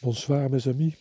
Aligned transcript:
Bonsoir 0.00 0.50
mes 0.50 0.68
amis. 0.68 0.94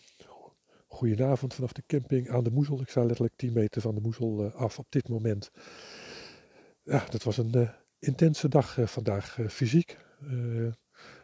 Goedenavond 0.87 1.53
vanaf 1.53 1.71
de 1.71 1.83
camping 1.87 2.29
aan 2.29 2.43
de 2.43 2.51
Moezel. 2.51 2.81
Ik 2.81 2.89
sta 2.89 3.03
letterlijk 3.03 3.35
10 3.35 3.53
meter 3.53 3.81
van 3.81 3.95
de 3.95 4.01
Moezel 4.01 4.45
eh, 4.45 4.55
af 4.55 4.79
op 4.79 4.85
dit 4.89 5.07
moment. 5.09 5.51
Ja, 6.83 7.05
dat 7.09 7.23
was 7.23 7.37
een 7.37 7.57
uh, 7.57 7.69
intense 7.99 8.49
dag 8.49 8.77
uh, 8.77 8.87
vandaag 8.87 9.37
fysiek. 9.49 9.97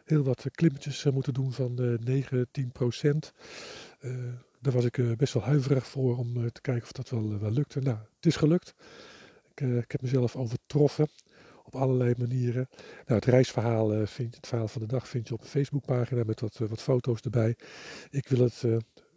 heel 0.04 0.22
wat 0.22 0.44
klimmetjes 0.50 1.04
moeten 1.04 1.34
doen 1.34 1.52
van 1.52 1.98
9, 2.04 2.48
10 2.50 2.72
procent. 2.72 3.32
daar 4.60 4.72
was 4.72 4.84
ik 4.84 5.16
best 5.16 5.32
wel 5.32 5.42
huiverig 5.42 5.86
voor 5.86 6.16
om 6.16 6.52
te 6.52 6.60
kijken 6.60 6.82
of 6.82 6.92
dat 6.92 7.08
wel, 7.08 7.38
wel 7.38 7.50
lukte. 7.50 7.80
Nou, 7.80 7.98
het 8.16 8.26
is 8.26 8.36
gelukt. 8.36 8.74
Ik, 9.54 9.60
ik 9.60 9.92
heb 9.92 10.02
mezelf 10.02 10.36
overtroffen 10.36 11.08
op 11.66 11.74
allerlei 11.74 12.14
manieren. 12.18 12.68
Nou, 13.06 13.20
het 13.20 13.24
reisverhaal, 13.24 13.94
uh, 13.94 14.06
vind, 14.06 14.34
het 14.34 14.46
verhaal 14.46 14.68
van 14.68 14.82
de 14.82 14.88
dag 14.88 15.08
vind 15.08 15.28
je 15.28 15.34
op 15.34 15.40
een 15.40 15.46
Facebookpagina 15.46 16.22
met 16.24 16.40
wat, 16.40 16.58
wat 16.58 16.82
foto's 16.82 17.20
erbij. 17.20 17.56
Ik 18.10 18.28
wil 18.28 18.40
het 18.40 18.62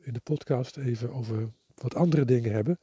in 0.02 0.13
de 0.13 0.21
podcast 0.23 0.77
even 0.77 1.13
over 1.13 1.49
wat 1.76 1.95
andere 1.95 2.26
dingen 2.26 2.52
hebben. 2.52 2.80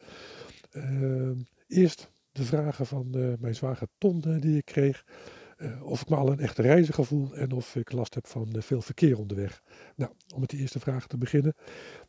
Eerst 1.66 2.10
de 2.32 2.44
vragen 2.44 2.86
van 2.86 3.10
mijn 3.40 3.54
zwager 3.54 3.88
Ton 3.98 4.20
die 4.40 4.56
ik 4.56 4.64
kreeg. 4.64 5.04
Of 5.82 6.00
ik 6.00 6.08
me 6.08 6.16
al 6.16 6.32
een 6.32 6.40
echte 6.40 6.62
reiziger 6.62 7.04
voel 7.04 7.34
en 7.34 7.52
of 7.52 7.76
ik 7.76 7.92
last 7.92 8.14
heb 8.14 8.26
van 8.26 8.54
veel 8.58 8.82
verkeer 8.82 9.18
onderweg. 9.18 9.62
Nou, 9.96 10.12
om 10.34 10.40
met 10.40 10.50
die 10.50 10.60
eerste 10.60 10.80
vraag 10.80 11.06
te 11.06 11.18
beginnen. 11.18 11.54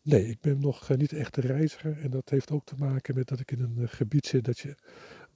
Nee, 0.02 0.28
ik 0.28 0.42
ben 0.42 0.60
nog 0.60 0.90
niet 0.98 1.14
echt 1.14 1.38
een 1.38 1.44
reiziger. 1.44 2.00
En 2.02 2.12
dat 2.12 2.30
heeft 2.30 2.52
ook 2.52 2.66
te 2.66 2.76
maken 2.78 3.16
met 3.16 3.28
dat 3.28 3.40
ik 3.40 3.52
in 3.52 3.60
een 3.60 3.90
gebied 3.90 4.26
zit 4.26 4.46
dat 4.46 4.60
je, 4.60 4.76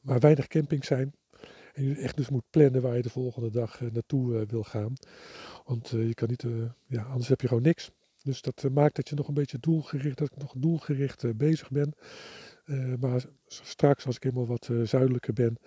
waar 0.01 0.20
weinig 0.20 0.48
campings 0.48 0.88
zijn. 0.88 1.13
En 1.73 1.84
je 1.84 1.95
echt 1.95 2.17
dus 2.17 2.30
moet 2.30 2.49
plannen 2.49 2.81
waar 2.81 2.95
je 2.95 3.02
de 3.02 3.09
volgende 3.09 3.49
dag 3.49 3.81
naartoe 3.81 4.45
wil 4.45 4.63
gaan. 4.63 4.93
Want 5.66 5.89
je 5.89 6.13
kan 6.13 6.27
niet, 6.27 6.45
ja, 6.88 7.03
anders 7.03 7.27
heb 7.27 7.41
je 7.41 7.48
gewoon 7.48 7.63
niks. 7.63 7.91
Dus 8.23 8.41
dat 8.41 8.63
eh, 8.63 8.71
maakt 8.71 8.95
dat 8.95 9.09
je 9.09 9.16
nog 9.16 9.27
een 9.27 9.34
beetje 9.34 9.59
doelgericht, 9.59 10.18
dat 10.18 10.32
ik 10.32 10.37
nog 10.37 10.54
doelgericht 10.57 11.23
eh, 11.23 11.32
bezig 11.35 11.70
ben. 11.70 11.93
Eh, 12.65 12.93
maar 12.99 13.26
straks 13.48 14.05
als 14.05 14.15
ik 14.15 14.23
helemaal 14.23 14.48
wat 14.48 14.70
zuidelijker 14.84 15.34
ben, 15.34 15.57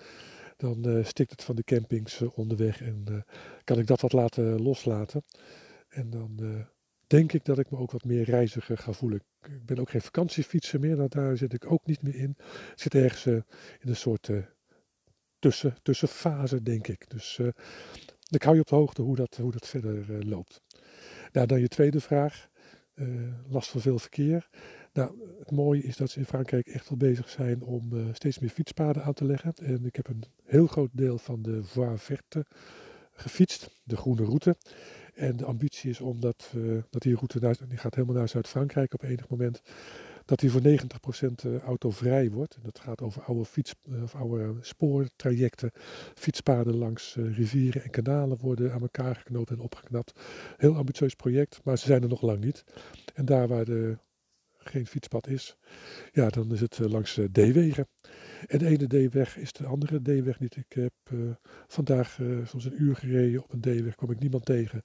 dan 0.56 1.04
stikt 1.04 1.30
het 1.30 1.44
van 1.44 1.56
de 1.56 1.62
campings 1.64 2.22
onderweg 2.22 2.82
en 2.82 3.24
kan 3.64 3.78
ik 3.78 3.86
dat 3.86 4.00
wat 4.00 4.12
laten 4.12 4.62
loslaten. 4.62 5.22
En 5.88 6.10
dan 6.10 6.40
denk 7.06 7.32
ik 7.32 7.44
dat 7.44 7.58
ik 7.58 7.70
me 7.70 7.78
ook 7.78 7.90
wat 7.90 8.04
meer 8.04 8.24
reiziger 8.24 8.78
ga 8.78 8.92
voelen. 8.92 9.22
Ik 9.42 9.66
ben 9.66 9.78
ook 9.78 9.90
geen 9.90 10.00
vakantiefietser 10.00 10.80
meer, 10.80 11.08
daar 11.08 11.36
zit 11.36 11.52
ik 11.52 11.70
ook 11.70 11.86
niet 11.86 12.02
meer 12.02 12.14
in. 12.14 12.34
Ik 12.38 12.72
zit 12.74 12.94
ergens 12.94 13.26
in 13.26 13.44
een 13.88 13.96
soort 13.96 14.30
tussen, 15.44 15.76
tussenfase, 15.82 16.62
denk 16.62 16.88
ik. 16.88 17.10
Dus 17.10 17.40
ik 18.28 18.42
hou 18.42 18.54
je 18.54 18.60
op 18.60 18.68
de 18.68 18.74
hoogte 18.74 19.02
hoe 19.02 19.16
dat, 19.16 19.36
hoe 19.36 19.52
dat 19.52 19.66
verder 19.66 20.26
loopt. 20.26 20.60
Nou, 21.32 21.46
dan 21.46 21.60
je 21.60 21.68
tweede 21.68 22.00
vraag. 22.00 22.48
Uh, 22.94 23.32
last 23.48 23.70
van 23.70 23.80
veel 23.80 23.98
verkeer. 23.98 24.48
Nou, 24.92 25.14
het 25.38 25.50
mooie 25.50 25.82
is 25.82 25.96
dat 25.96 26.10
ze 26.10 26.18
in 26.18 26.24
Frankrijk 26.24 26.66
echt 26.66 26.88
wel 26.88 26.98
bezig 26.98 27.28
zijn 27.28 27.62
om 27.62 28.12
steeds 28.12 28.38
meer 28.38 28.50
fietspaden 28.50 29.04
aan 29.04 29.12
te 29.12 29.24
leggen. 29.24 29.52
En 29.54 29.84
ik 29.84 29.96
heb 29.96 30.08
een 30.08 30.24
heel 30.44 30.66
groot 30.66 30.90
deel 30.92 31.18
van 31.18 31.42
de 31.42 31.64
Voie 31.64 31.96
Verte 31.96 32.46
gefietst, 33.12 33.70
de 33.82 33.96
groene 33.96 34.24
route. 34.24 34.56
En 35.14 35.36
de 35.36 35.44
ambitie 35.44 35.90
is 35.90 36.00
om 36.00 36.20
dat, 36.20 36.52
dat 36.90 37.02
die 37.02 37.14
route 37.14 37.38
naar, 37.38 37.56
die 37.68 37.78
gaat 37.78 37.94
helemaal 37.94 38.16
naar 38.16 38.28
Zuid-Frankrijk 38.28 38.94
op 38.94 39.02
enig 39.02 39.28
moment 39.28 39.62
dat 40.24 40.38
die 40.38 40.50
voor 40.50 40.60
90% 40.60 40.64
eh, 41.44 41.58
autovrij 41.58 42.30
wordt. 42.30 42.58
Dat 42.62 42.78
gaat 42.78 43.02
over 43.02 43.22
oude, 43.22 43.44
fiets, 43.44 43.74
eh, 43.92 44.02
of 44.02 44.14
oude 44.14 44.54
spoortrajecten, 44.60 45.70
fietspaden 46.14 46.76
langs 46.76 47.16
eh, 47.16 47.36
rivieren 47.36 47.82
en 47.82 47.90
kanalen 47.90 48.38
worden 48.40 48.72
aan 48.72 48.80
elkaar 48.80 49.16
geknoopt 49.16 49.50
en 49.50 49.60
opgeknapt. 49.60 50.20
Heel 50.56 50.76
ambitieus 50.76 51.14
project, 51.14 51.60
maar 51.64 51.78
ze 51.78 51.86
zijn 51.86 52.02
er 52.02 52.08
nog 52.08 52.22
lang 52.22 52.44
niet. 52.44 52.64
En 53.14 53.24
daar 53.24 53.48
waar 53.48 53.64
de 53.64 53.96
geen 54.66 54.86
fietspad 54.86 55.28
is, 55.28 55.56
ja, 56.12 56.28
dan 56.28 56.52
is 56.52 56.60
het 56.60 56.78
langs 56.78 57.20
D-wegen. 57.32 57.88
En 58.46 58.58
de 58.58 58.66
ene 58.66 59.08
D-weg 59.08 59.36
is 59.36 59.52
de 59.52 59.66
andere 59.66 60.02
D-weg 60.02 60.40
niet. 60.40 60.56
Ik 60.56 60.72
heb 60.72 60.92
uh, 61.12 61.30
vandaag 61.66 62.20
soms 62.44 62.64
een 62.64 62.82
uur 62.82 62.96
gereden 62.96 63.42
op 63.42 63.52
een 63.52 63.60
D-weg, 63.60 63.94
kwam 63.94 64.10
ik 64.10 64.18
niemand 64.18 64.44
tegen. 64.44 64.82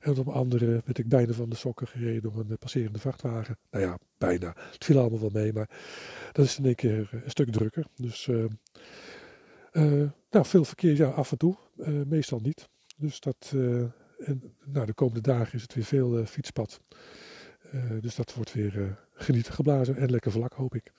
En 0.00 0.18
op 0.18 0.26
een 0.26 0.32
andere 0.32 0.66
werd 0.66 0.98
ik 0.98 1.08
bijna 1.08 1.32
van 1.32 1.48
de 1.48 1.56
sokken 1.56 1.86
gereden 1.86 2.22
door 2.22 2.38
een 2.38 2.58
passerende 2.58 2.98
vrachtwagen. 2.98 3.58
Nou 3.70 3.84
ja, 3.84 3.98
bijna. 4.18 4.54
Het 4.56 4.84
viel 4.84 4.98
allemaal 4.98 5.20
wel 5.20 5.30
mee, 5.32 5.52
maar 5.52 5.70
dat 6.32 6.44
is 6.44 6.58
in 6.58 6.64
één 6.64 6.74
keer 6.74 7.08
een 7.12 7.30
stuk 7.30 7.50
drukker. 7.50 7.86
Dus 7.94 8.26
nou, 10.30 10.46
veel 10.46 10.64
verkeer, 10.64 10.96
ja, 10.96 11.08
af 11.08 11.30
en 11.30 11.38
toe. 11.38 11.56
meestal 12.06 12.40
niet. 12.40 12.68
Dus 12.96 13.20
dat, 13.20 13.54
en, 14.18 14.56
nou, 14.64 14.86
de 14.86 14.94
komende 14.94 15.20
dagen 15.20 15.54
is 15.54 15.62
het 15.62 15.74
weer 15.74 15.84
veel 15.84 16.26
fietspad. 16.26 16.80
Dus 18.00 18.14
dat 18.14 18.34
wordt 18.34 18.52
weer 18.52 18.98
genieten 19.14 19.52
geblazen 19.52 19.96
en 19.96 20.10
lekker 20.10 20.30
vlak, 20.30 20.52
hoop 20.52 20.74
ik. 20.74 20.92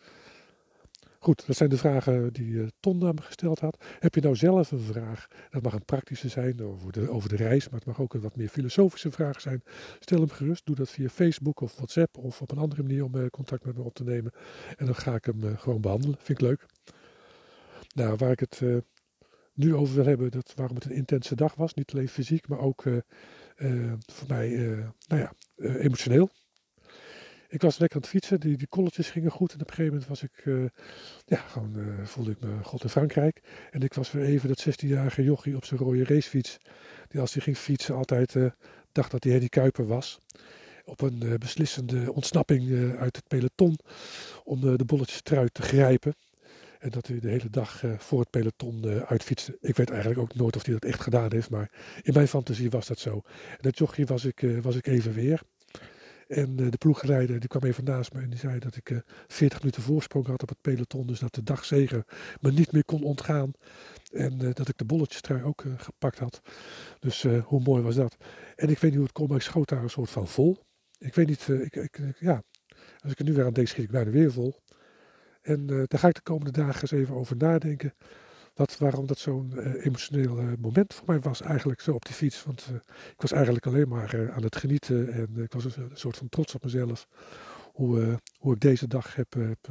Goed, 1.21 1.47
dat 1.47 1.55
zijn 1.55 1.69
de 1.69 1.77
vragen 1.77 2.33
die 2.33 2.51
uh, 2.51 2.67
Ton 2.79 2.97
me 2.97 3.13
gesteld 3.21 3.59
had. 3.59 3.83
Heb 3.99 4.15
je 4.15 4.21
nou 4.21 4.35
zelf 4.35 4.71
een 4.71 4.79
vraag? 4.79 5.27
Dat 5.49 5.61
mag 5.61 5.73
een 5.73 5.85
praktische 5.85 6.29
zijn 6.29 6.63
over 6.63 6.91
de, 6.91 7.09
over 7.09 7.29
de 7.29 7.35
reis, 7.35 7.69
maar 7.69 7.79
het 7.79 7.87
mag 7.87 7.99
ook 7.99 8.13
een 8.13 8.21
wat 8.21 8.35
meer 8.35 8.49
filosofische 8.49 9.11
vraag 9.11 9.41
zijn. 9.41 9.63
Stel 9.99 10.19
hem 10.19 10.29
gerust. 10.29 10.65
Doe 10.65 10.75
dat 10.75 10.89
via 10.89 11.09
Facebook 11.09 11.61
of 11.61 11.75
WhatsApp 11.75 12.17
of 12.17 12.41
op 12.41 12.51
een 12.51 12.57
andere 12.57 12.81
manier 12.81 13.03
om 13.03 13.29
contact 13.29 13.65
met 13.65 13.77
me 13.77 13.83
op 13.83 13.93
te 13.93 14.03
nemen. 14.03 14.31
En 14.77 14.85
dan 14.85 14.95
ga 14.95 15.15
ik 15.15 15.25
hem 15.25 15.57
gewoon 15.57 15.81
behandelen. 15.81 16.15
Vind 16.19 16.41
ik 16.41 16.47
leuk. 16.47 16.65
Nou, 17.95 18.15
waar 18.15 18.31
ik 18.31 18.39
het 18.39 18.61
nu 19.53 19.75
over 19.75 19.95
wil 19.95 20.05
hebben, 20.05 20.31
dat 20.31 20.53
waarom 20.55 20.75
het 20.75 20.85
een 20.85 20.91
intense 20.91 21.35
dag 21.35 21.55
was. 21.55 21.73
Niet 21.73 21.91
alleen 21.91 22.09
fysiek, 22.09 22.47
maar 22.47 22.59
ook 22.59 22.81
voor 24.05 24.27
mij 24.27 24.49
nou 25.07 25.21
ja, 25.21 25.33
emotioneel. 25.57 26.29
Ik 27.51 27.61
was 27.61 27.77
lekker 27.77 27.97
aan 27.97 28.01
het 28.01 28.11
fietsen, 28.11 28.39
die, 28.39 28.57
die 28.57 28.67
kolletjes 28.67 29.09
gingen 29.09 29.31
goed. 29.31 29.53
En 29.53 29.61
op 29.61 29.67
een 29.67 29.73
gegeven 29.73 29.91
moment 29.91 30.09
was 30.09 30.23
ik, 30.23 30.45
uh, 30.45 30.65
ja, 31.25 31.37
gewoon 31.37 31.73
uh, 31.77 32.05
voelde 32.05 32.31
ik 32.31 32.39
me 32.39 32.63
God 32.63 32.83
in 32.83 32.89
Frankrijk. 32.89 33.41
En 33.71 33.81
ik 33.81 33.93
was 33.93 34.11
weer 34.11 34.25
even 34.25 34.47
dat 34.47 34.65
16-jarige 34.69 35.23
jochie 35.23 35.55
op 35.55 35.65
zijn 35.65 35.79
rode 35.79 36.03
racefiets. 36.03 36.57
Die 37.07 37.21
als 37.21 37.33
hij 37.33 37.41
ging 37.41 37.57
fietsen 37.57 37.95
altijd 37.95 38.35
uh, 38.35 38.49
dacht 38.91 39.11
dat 39.11 39.23
hij 39.23 39.33
Hedy 39.33 39.47
Kuiper 39.47 39.87
was. 39.87 40.19
Op 40.85 41.01
een 41.01 41.35
beslissende 41.39 42.13
ontsnapping 42.13 42.95
uit 42.97 43.15
het 43.15 43.27
peloton 43.27 43.77
om 44.43 44.77
de 44.77 44.85
bolletjes 44.85 45.21
trui 45.21 45.49
te 45.51 45.61
grijpen. 45.61 46.15
En 46.79 46.89
dat 46.89 47.07
hij 47.07 47.19
de 47.19 47.29
hele 47.29 47.49
dag 47.49 47.83
voor 47.97 48.19
het 48.19 48.29
peloton 48.29 48.85
uitfietste. 49.05 49.57
Ik 49.61 49.75
weet 49.75 49.89
eigenlijk 49.89 50.21
ook 50.21 50.35
nooit 50.35 50.55
of 50.55 50.65
hij 50.65 50.73
dat 50.73 50.85
echt 50.85 51.01
gedaan 51.01 51.31
heeft, 51.31 51.49
maar 51.49 51.71
in 52.01 52.13
mijn 52.13 52.27
fantasie 52.27 52.69
was 52.69 52.87
dat 52.87 52.99
zo. 52.99 53.21
En 53.49 53.57
dat 53.61 53.77
jochie 53.77 54.05
was 54.05 54.25
ik, 54.25 54.45
was 54.61 54.75
ik 54.75 54.87
even 54.87 55.13
weer. 55.13 55.41
En 56.29 56.61
uh, 56.61 56.71
de 56.71 56.77
ploegrijder 56.77 57.39
die 57.39 57.49
kwam 57.49 57.63
even 57.63 57.83
naast 57.83 58.13
me 58.13 58.21
en 58.21 58.29
die 58.29 58.39
zei 58.39 58.59
dat 58.59 58.75
ik 58.75 58.89
uh, 58.89 58.97
eh, 58.97 59.03
40 59.27 59.59
minuten 59.59 59.81
voorsprong 59.81 60.27
had 60.27 60.41
op 60.41 60.49
het 60.49 60.61
peloton. 60.61 61.07
Dus 61.07 61.19
dat 61.19 61.35
de 61.35 61.43
dagzegen 61.43 62.05
me 62.41 62.51
niet 62.51 62.71
meer 62.71 62.85
kon 62.85 63.03
ontgaan. 63.03 63.51
En 64.11 64.43
uh, 64.43 64.53
dat 64.53 64.67
ik 64.67 64.77
de 64.77 64.85
bolletjestrui 64.85 65.43
ook 65.43 65.63
gepakt 65.77 66.19
had. 66.19 66.41
Dus 66.99 67.23
hoe 67.43 67.61
mooi 67.61 67.83
was 67.83 67.95
dat. 67.95 68.17
En 68.55 68.69
ik 68.69 68.79
weet 68.79 68.81
niet 68.81 68.93
hoe 68.93 69.03
het 69.03 69.11
kon, 69.11 69.27
maar 69.27 69.37
ik 69.37 69.43
schoot 69.43 69.69
daar 69.69 69.83
een 69.83 69.89
soort 69.89 70.09
van 70.09 70.27
vol. 70.27 70.57
Ik 70.97 71.15
weet 71.15 71.27
niet, 71.27 71.47
ik, 71.47 71.75
ik, 71.75 71.99
ja, 72.19 72.43
als 72.99 73.11
ik 73.11 73.19
er 73.19 73.25
nu 73.25 73.33
weer 73.33 73.45
aan 73.45 73.53
denk, 73.53 73.67
schiet 73.67 73.83
ik 73.83 73.91
bijna 73.91 74.11
weer 74.11 74.31
vol. 74.31 74.55
En 75.41 75.67
daar 75.67 75.99
ga 75.99 76.07
ik 76.07 76.15
de 76.15 76.21
komende 76.21 76.51
dagen 76.51 76.81
eens 76.81 76.91
even 76.91 77.15
over 77.15 77.37
nadenken 77.37 77.93
wat, 78.59 78.77
waarom 78.77 79.07
dat 79.07 79.19
zo'n 79.19 79.51
uh, 79.55 79.85
emotioneel 79.85 80.39
uh, 80.39 80.51
moment 80.59 80.93
voor 80.93 81.03
mij 81.07 81.19
was 81.19 81.41
eigenlijk 81.41 81.81
zo 81.81 81.93
op 81.93 82.05
die 82.05 82.15
fiets. 82.15 82.43
Want 82.43 82.67
uh, 82.71 82.75
ik 83.15 83.21
was 83.21 83.31
eigenlijk 83.31 83.65
alleen 83.65 83.87
maar 83.87 84.31
aan 84.31 84.43
het 84.43 84.55
genieten 84.55 85.13
en 85.13 85.43
ik 85.43 85.53
was 85.53 85.65
een, 85.65 85.91
soort 85.93 86.17
van 86.17 86.29
trots 86.29 86.55
op 86.55 86.63
mezelf. 86.63 87.07
Hoe, 87.73 88.19
hoe 88.37 88.53
ik 88.53 88.59
deze 88.59 88.87
dag 88.87 89.15
heb, 89.15 89.33
heb 89.33 89.67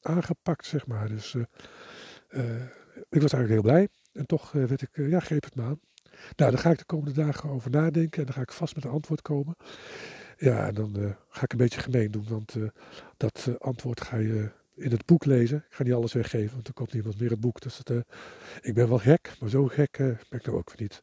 aangepakt, 0.00 0.66
zeg 0.66 0.86
maar. 0.86 1.08
Dus 1.08 1.34
ik 3.08 3.20
was 3.20 3.32
eigenlijk 3.32 3.48
heel 3.48 3.62
blij. 3.62 3.88
En 4.12 4.26
toch 4.26 4.52
werd 4.52 4.82
ik, 4.82 4.88
ja, 4.92 5.20
greep 5.20 5.44
het 5.44 5.54
me 5.54 5.62
aan. 5.62 5.80
Nou, 6.36 6.50
daar 6.50 6.58
ga 6.58 6.70
ik 6.70 6.78
de 6.78 6.84
komende 6.84 7.12
dagen 7.12 7.50
over 7.50 7.70
nadenken 7.70 8.18
en 8.18 8.24
dan 8.24 8.34
ga 8.34 8.40
ik 8.40 8.52
vast 8.52 8.74
met 8.74 8.84
een 8.84 8.90
antwoord 8.90 9.22
komen. 9.22 9.56
Ja, 10.36 10.66
en 10.66 10.74
dan 10.74 11.16
ga 11.28 11.42
ik 11.42 11.52
een 11.52 11.58
beetje 11.58 11.80
gemeen 11.80 12.10
doen, 12.10 12.26
want 12.28 12.56
dat 13.16 13.48
antwoord 13.58 14.00
ga 14.00 14.16
je 14.16 14.50
in 14.74 14.90
het 14.90 15.06
boek 15.06 15.24
lezen. 15.24 15.56
Ik 15.56 15.74
ga 15.74 15.82
niet 15.82 15.92
alles 15.92 16.12
weggeven, 16.12 16.54
want 16.54 16.68
er 16.68 16.74
komt 16.74 16.92
niemand 16.92 17.20
meer 17.20 17.30
het 17.30 17.40
boek. 17.40 17.60
Dus 17.60 17.78
het, 17.78 17.90
uh, 17.90 18.00
ik 18.60 18.74
ben 18.74 18.88
wel 18.88 18.98
gek, 18.98 19.36
maar 19.40 19.48
zo 19.50 19.66
gek 19.66 19.98
uh, 19.98 20.06
ben 20.06 20.38
ik 20.38 20.46
nou 20.46 20.58
ook 20.58 20.78
niet. 20.78 21.02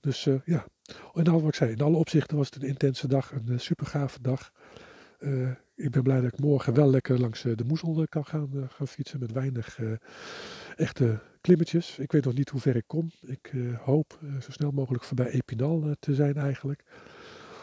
Dus 0.00 0.26
uh, 0.26 0.40
ja, 0.44 0.66
in 1.14 1.28
al 1.28 1.40
wat 1.40 1.48
ik 1.48 1.54
zei, 1.54 1.70
in 1.70 1.80
alle 1.80 1.96
opzichten 1.96 2.36
was 2.36 2.46
het 2.46 2.62
een 2.62 2.68
intense 2.68 3.08
dag, 3.08 3.32
een 3.32 3.60
super 3.60 3.86
gave 3.86 4.20
dag. 4.20 4.52
ik 5.74 5.90
ben 5.90 6.02
blij 6.02 6.20
dat 6.20 6.32
ik 6.32 6.38
morgen 6.38 6.74
wel 6.74 6.90
lekker 6.90 7.20
langs 7.20 7.42
de 7.42 7.64
Moezel 7.66 8.06
kan 8.08 8.24
gaan, 8.24 8.68
gaan 8.68 8.88
fietsen 8.88 9.20
met 9.20 9.32
weinig 9.32 9.78
echte 10.76 11.20
klimmetjes. 11.40 11.98
Ik 11.98 12.12
weet 12.12 12.24
nog 12.24 12.34
niet 12.34 12.48
hoe 12.48 12.60
ver 12.60 12.76
ik 12.76 12.86
kom. 12.86 13.10
Ik 13.20 13.52
hoop 13.84 14.18
zo 14.40 14.50
snel 14.50 14.70
mogelijk 14.70 15.04
voorbij 15.04 15.30
Epinal 15.30 15.94
te 15.98 16.14
zijn 16.14 16.36
eigenlijk. 16.36 16.84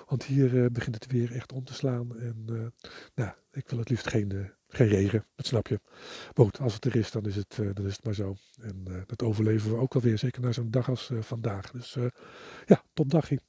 Want 0.05 0.23
hier 0.23 0.71
begint 0.71 0.95
het 0.95 1.11
weer 1.11 1.31
echt 1.31 1.51
om 1.51 1.63
te 1.63 1.73
slaan. 1.73 2.19
En 2.19 2.45
nou, 3.15 3.31
ik 3.51 3.69
wil 3.69 3.79
het 3.79 3.89
liefst 3.89 4.07
geen 4.07 4.51
geen 4.69 4.87
regen, 4.87 5.25
dat 5.35 5.45
snap 5.45 5.67
je. 5.67 5.79
Maar 6.35 6.45
goed, 6.45 6.59
als 6.59 6.73
het 6.73 6.85
er 6.85 6.95
is, 6.95 7.11
dan 7.11 7.25
is 7.25 7.35
het, 7.35 7.57
uh, 7.61 7.69
dan 7.73 7.85
is 7.85 7.95
het 7.95 8.03
maar 8.03 8.13
zo. 8.13 8.35
En 8.61 8.85
uh, 8.87 8.95
dat 9.05 9.23
overleven 9.23 9.71
we 9.71 9.77
ook 9.77 9.93
wel 9.93 10.03
weer, 10.03 10.17
zeker 10.17 10.41
na 10.41 10.51
zo'n 10.51 10.71
dag 10.71 10.89
als 10.89 11.09
uh, 11.09 11.21
vandaag. 11.21 11.71
Dus 11.71 11.97
ja, 12.65 12.83
top 12.93 13.09
dagje. 13.09 13.39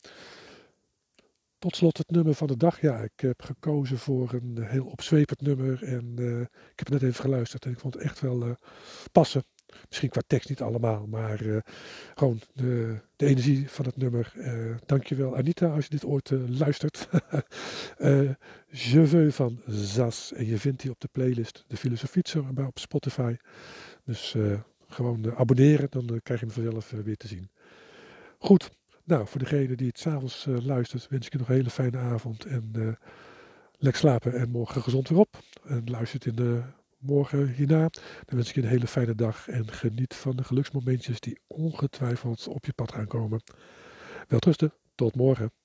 Tot 1.58 1.76
slot 1.76 1.98
het 1.98 2.10
nummer 2.10 2.34
van 2.34 2.46
de 2.46 2.56
dag. 2.56 2.80
Ja, 2.80 2.98
ik 2.98 3.20
heb 3.20 3.42
gekozen 3.42 3.98
voor 3.98 4.32
een 4.32 4.62
heel 4.62 4.86
opzwepend 4.86 5.40
nummer. 5.40 5.82
En 5.82 6.14
ik 6.72 6.78
heb 6.78 6.88
net 6.88 7.02
even 7.02 7.20
geluisterd 7.20 7.64
en 7.64 7.70
ik 7.70 7.78
vond 7.78 7.94
het 7.94 8.02
echt 8.02 8.20
wel 8.20 8.46
uh, 8.46 8.54
passen. 9.12 9.44
Misschien 9.88 10.08
qua 10.08 10.20
tekst 10.26 10.48
niet 10.48 10.60
allemaal, 10.60 11.06
maar 11.06 11.42
uh, 11.42 11.58
gewoon 12.14 12.40
de, 12.52 13.00
de, 13.16 13.26
energie 13.26 13.70
van 13.70 13.84
het 13.84 13.96
nummer. 13.96 14.32
Uh, 14.36 14.76
dankjewel 14.86 15.36
Anita 15.36 15.68
als 15.68 15.84
je 15.84 15.90
dit 15.90 16.04
ooit 16.04 16.30
uh, 16.30 16.58
luistert. 16.58 17.08
Je 18.72 19.06
veux 19.06 19.34
van 19.34 19.60
Zas. 19.66 20.32
En 20.32 20.46
je 20.46 20.58
vindt 20.58 20.82
die 20.82 20.90
op 20.90 21.00
de 21.00 21.08
playlist 21.12 21.64
De 21.68 21.76
Filosofie 21.76 22.22
bij 22.52 22.64
op 22.64 22.78
Spotify. 22.78 23.36
Dus 24.04 24.36
gewoon 24.88 25.36
abonneren, 25.36 25.90
dan 25.90 26.20
krijg 26.22 26.40
je 26.40 26.46
hem 26.46 26.54
vanzelf 26.54 26.90
weer 26.90 27.16
te 27.16 27.28
zien. 27.28 27.50
Goed, 28.38 28.70
nou 29.04 29.26
voor 29.26 29.40
degene 29.40 29.74
die 29.74 29.86
het 29.86 29.98
s'avonds 29.98 30.46
luistert 30.62 31.08
wens 31.08 31.26
ik 31.26 31.32
je 31.32 31.38
nog 31.38 31.48
een 31.48 31.54
hele 31.54 31.70
fijne 31.70 31.98
avond. 31.98 32.44
En 32.44 32.96
lekker 33.78 34.00
slapen 34.00 34.32
en 34.32 34.50
morgen 34.50 34.82
gezond 34.82 35.08
weer 35.08 35.18
op. 35.18 35.38
En 35.64 35.82
luistert 35.84 36.26
in 36.26 36.34
de 36.34 36.62
morgen 37.00 37.48
hierna. 37.48 37.88
Dan 38.24 38.36
wens 38.36 38.48
ik 38.48 38.54
je 38.54 38.62
een 38.62 38.68
hele 38.68 38.86
fijne 38.86 39.14
dag 39.14 39.48
en 39.48 39.72
geniet 39.72 40.14
van 40.14 40.36
de 40.36 40.44
geluksmomentjes 40.44 41.20
die 41.20 41.40
ongetwijfeld 41.46 42.48
op 42.48 42.64
je 42.64 42.72
pad 42.72 42.92
gaan 42.92 43.06
komen. 43.06 43.42
Welterusten, 44.28 44.72
tot 44.94 45.14
morgen. 45.14 45.59